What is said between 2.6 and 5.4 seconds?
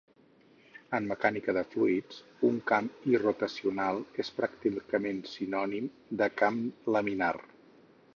camp irrotacional és pràcticament